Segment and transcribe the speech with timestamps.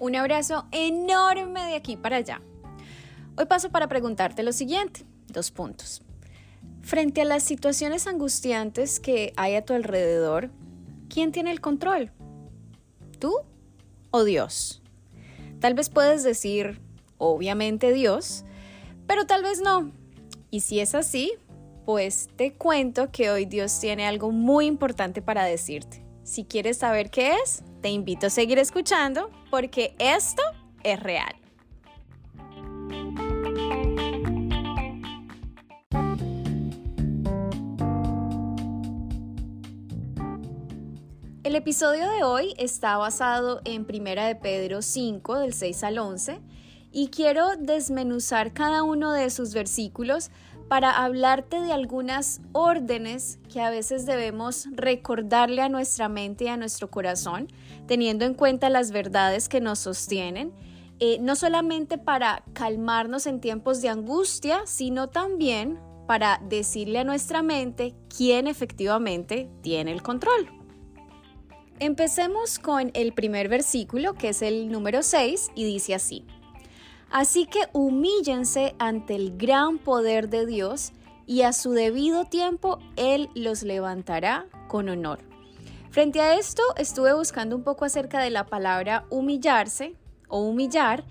[0.00, 2.40] Un abrazo enorme de aquí para allá.
[3.36, 6.00] Hoy paso para preguntarte lo siguiente, dos puntos.
[6.80, 10.50] Frente a las situaciones angustiantes que hay a tu alrededor,
[11.10, 12.12] ¿quién tiene el control?
[13.18, 13.34] ¿Tú
[14.10, 14.80] o Dios?
[15.60, 16.80] Tal vez puedes decir,
[17.18, 18.46] obviamente Dios,
[19.06, 19.92] pero tal vez no.
[20.50, 21.34] Y si es así,
[21.84, 26.02] pues te cuento que hoy Dios tiene algo muy importante para decirte.
[26.30, 30.44] Si quieres saber qué es, te invito a seguir escuchando porque esto
[30.84, 31.34] es real.
[41.42, 46.40] El episodio de hoy está basado en Primera de Pedro 5 del 6 al 11
[46.92, 50.30] y quiero desmenuzar cada uno de sus versículos
[50.70, 56.56] para hablarte de algunas órdenes que a veces debemos recordarle a nuestra mente y a
[56.56, 57.48] nuestro corazón,
[57.88, 60.52] teniendo en cuenta las verdades que nos sostienen,
[61.00, 67.42] eh, no solamente para calmarnos en tiempos de angustia, sino también para decirle a nuestra
[67.42, 70.46] mente quién efectivamente tiene el control.
[71.80, 76.24] Empecemos con el primer versículo, que es el número 6, y dice así.
[77.10, 80.92] Así que humíllense ante el gran poder de Dios
[81.26, 85.18] y a su debido tiempo Él los levantará con honor.
[85.90, 89.96] Frente a esto estuve buscando un poco acerca de la palabra humillarse
[90.28, 91.04] o humillar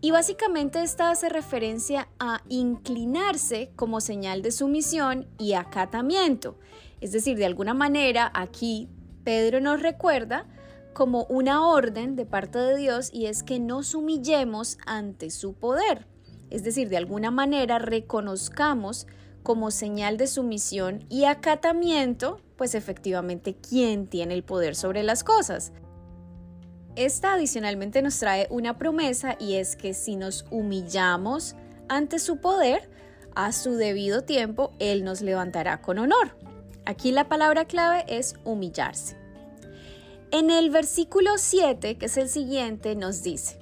[0.00, 6.58] y básicamente esta hace referencia a inclinarse como señal de sumisión y acatamiento.
[7.02, 8.88] Es decir, de alguna manera aquí
[9.22, 10.46] Pedro nos recuerda
[10.92, 16.06] como una orden de parte de Dios y es que nos humillemos ante su poder.
[16.50, 19.06] Es decir, de alguna manera reconozcamos
[19.42, 25.72] como señal de sumisión y acatamiento, pues efectivamente quién tiene el poder sobre las cosas.
[26.94, 31.56] Esta adicionalmente nos trae una promesa y es que si nos humillamos
[31.88, 32.90] ante su poder,
[33.34, 36.36] a su debido tiempo Él nos levantará con honor.
[36.84, 39.21] Aquí la palabra clave es humillarse.
[40.32, 43.58] En el versículo 7, que es el siguiente, nos dice,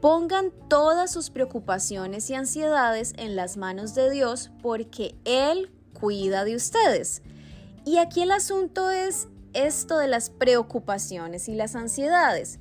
[0.00, 6.54] pongan todas sus preocupaciones y ansiedades en las manos de Dios porque Él cuida de
[6.54, 7.22] ustedes.
[7.84, 12.60] Y aquí el asunto es esto de las preocupaciones y las ansiedades.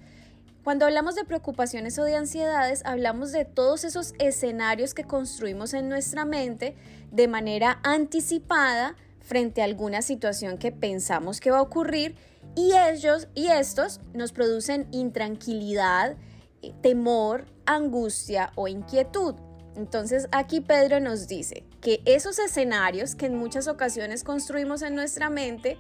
[0.64, 5.90] Cuando hablamos de preocupaciones o de ansiedades, hablamos de todos esos escenarios que construimos en
[5.90, 6.76] nuestra mente
[7.12, 12.16] de manera anticipada frente a alguna situación que pensamos que va a ocurrir
[12.58, 16.18] y ellos y estos nos producen intranquilidad,
[16.64, 19.36] eh, temor, angustia o inquietud.
[19.76, 25.30] Entonces aquí Pedro nos dice que esos escenarios que en muchas ocasiones construimos en nuestra
[25.30, 25.78] mente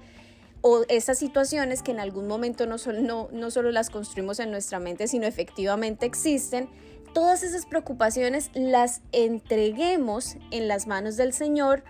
[0.62, 4.78] o esas situaciones que en algún momento no, no, no solo las construimos en nuestra
[4.78, 6.70] mente, sino efectivamente existen,
[7.12, 11.84] todas esas preocupaciones las entreguemos en las manos del Señor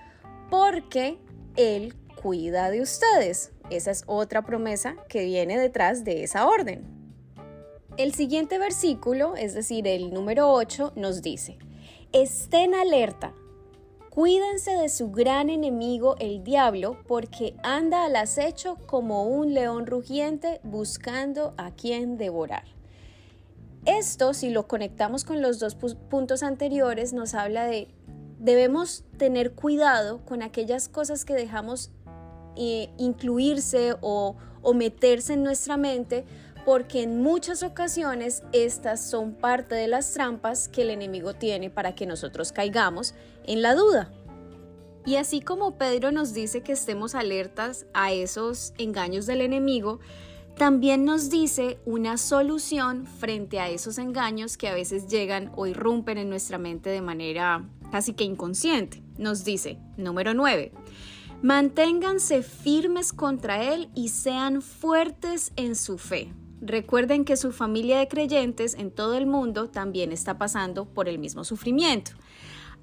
[0.50, 1.18] porque
[1.58, 3.52] Él cuida de ustedes.
[3.70, 6.86] Esa es otra promesa que viene detrás de esa orden.
[7.98, 11.58] El siguiente versículo, es decir, el número 8, nos dice,
[12.14, 13.34] estén alerta,
[14.10, 20.62] cuídense de su gran enemigo el diablo, porque anda al acecho como un león rugiente
[20.64, 22.66] buscando a quien devorar.
[23.86, 27.88] Esto, si lo conectamos con los dos puntos anteriores, nos habla de
[28.40, 31.92] debemos tener cuidado con aquellas cosas que dejamos
[32.58, 36.26] eh, incluirse o, o meterse en nuestra mente
[36.66, 41.96] porque en muchas ocasiones estas son parte de las trampas que el enemigo tiene para
[41.96, 44.12] que nosotros caigamos en la duda.
[45.06, 50.02] Y así como Pedro nos dice que estemos alertas a esos engaños del enemigo,
[50.58, 56.18] también nos dice una solución frente a esos engaños que a veces llegan o irrumpen
[56.18, 59.02] en nuestra mente de manera casi que inconsciente.
[59.18, 60.74] Nos dice, número 9,
[61.42, 66.34] Manténganse firmes contra Él y sean fuertes en su fe.
[66.62, 71.20] Recuerden que su familia de creyentes en todo el mundo también está pasando por el
[71.20, 72.12] mismo sufrimiento.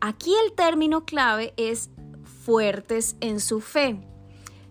[0.00, 1.90] Aquí el término clave es
[2.44, 4.00] fuertes en su fe.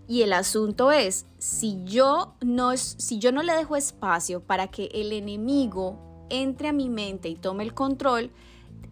[0.07, 4.85] Y el asunto es, si yo no, si yo no le dejo espacio para que
[4.93, 8.31] el enemigo entre a mi mente y tome el control,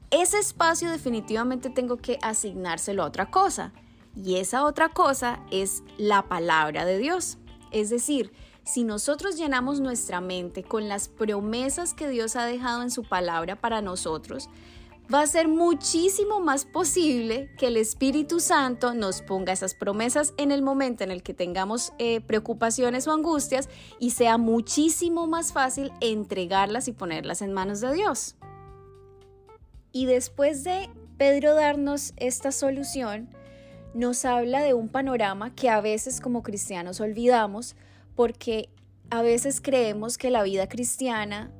[0.09, 3.71] ese espacio definitivamente tengo que asignárselo a otra cosa.
[4.15, 7.37] Y esa otra cosa es la palabra de Dios.
[7.71, 8.31] Es decir,
[8.63, 13.59] si nosotros llenamos nuestra mente con las promesas que Dios ha dejado en su palabra
[13.59, 14.49] para nosotros,
[15.13, 20.51] va a ser muchísimo más posible que el Espíritu Santo nos ponga esas promesas en
[20.51, 23.67] el momento en el que tengamos eh, preocupaciones o angustias
[23.99, 28.35] y sea muchísimo más fácil entregarlas y ponerlas en manos de Dios.
[29.91, 33.29] Y después de Pedro darnos esta solución,
[33.93, 37.75] nos habla de un panorama que a veces como cristianos olvidamos
[38.15, 38.69] porque
[39.09, 41.51] a veces creemos que la vida cristiana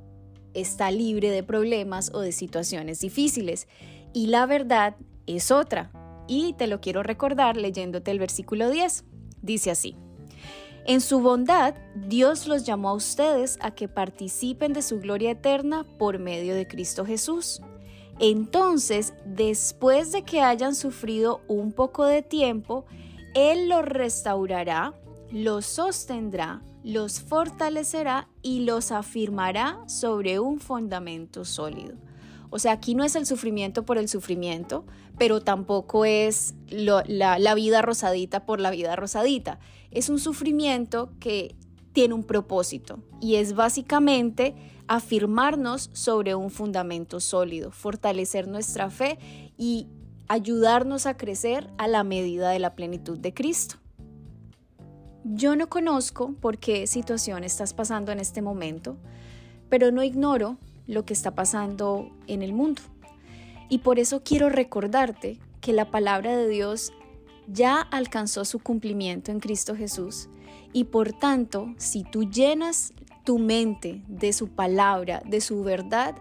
[0.53, 3.67] está libre de problemas o de situaciones difíciles.
[4.13, 4.95] Y la verdad
[5.27, 5.91] es otra.
[6.27, 9.03] Y te lo quiero recordar leyéndote el versículo 10.
[9.41, 9.95] Dice así.
[10.85, 15.85] En su bondad, Dios los llamó a ustedes a que participen de su gloria eterna
[15.99, 17.61] por medio de Cristo Jesús.
[18.23, 22.85] Entonces, después de que hayan sufrido un poco de tiempo,
[23.33, 24.93] Él los restaurará,
[25.31, 31.95] los sostendrá, los fortalecerá y los afirmará sobre un fundamento sólido.
[32.51, 34.85] O sea, aquí no es el sufrimiento por el sufrimiento,
[35.17, 39.59] pero tampoco es la, vida rosadita por la vida rosadita.
[39.89, 41.55] Es un sufrimiento que
[41.91, 44.53] tiene un propósito y es básicamente
[44.91, 49.17] afirmarnos sobre un fundamento sólido, fortalecer nuestra fe
[49.57, 49.87] y
[50.27, 53.75] ayudarnos a crecer a la medida de la plenitud de Cristo.
[55.23, 58.97] Yo no conozco por qué situación estás pasando en este momento,
[59.69, 60.57] pero no ignoro
[60.87, 62.81] lo que está pasando en el mundo.
[63.69, 66.91] Y por eso quiero recordarte que la palabra de Dios
[67.47, 70.27] ya alcanzó su cumplimiento en Cristo Jesús
[70.73, 76.15] y por tanto, si tú llenas tu mente de su palabra, de su verdad,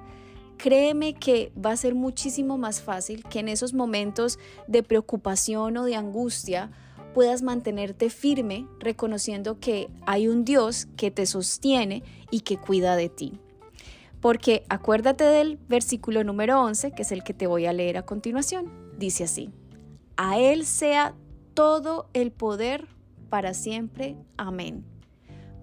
[0.56, 5.84] créeme que va a ser muchísimo más fácil que en esos momentos de preocupación o
[5.84, 6.70] de angustia
[7.14, 13.08] puedas mantenerte firme reconociendo que hay un Dios que te sostiene y que cuida de
[13.08, 13.40] ti.
[14.20, 18.02] Porque acuérdate del versículo número 11, que es el que te voy a leer a
[18.02, 18.70] continuación.
[18.98, 19.50] Dice así,
[20.16, 21.14] a Él sea
[21.54, 22.86] todo el poder
[23.30, 24.16] para siempre.
[24.36, 24.84] Amén.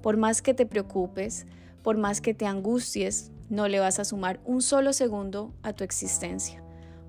[0.01, 1.45] Por más que te preocupes,
[1.83, 5.83] por más que te angusties, no le vas a sumar un solo segundo a tu
[5.83, 6.63] existencia.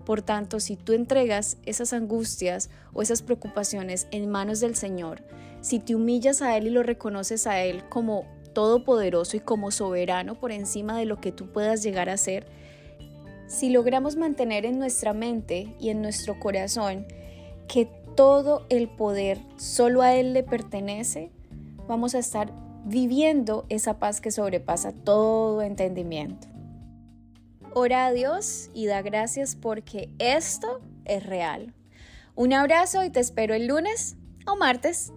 [0.04, 5.22] Por tanto, si tú entregas esas angustias o esas preocupaciones en manos del Señor,
[5.60, 10.34] si te humillas a Él y lo reconoces a Él como todopoderoso y como soberano
[10.34, 12.46] por encima de lo que tú puedas llegar a ser,
[13.48, 17.06] si logramos mantener en nuestra mente y en nuestro corazón
[17.66, 17.88] que
[18.18, 21.30] todo el poder solo a Él le pertenece,
[21.86, 22.52] vamos a estar
[22.84, 26.48] viviendo esa paz que sobrepasa todo entendimiento.
[27.74, 31.74] Ora a Dios y da gracias porque esto es real.
[32.34, 34.16] Un abrazo y te espero el lunes
[34.48, 35.12] o martes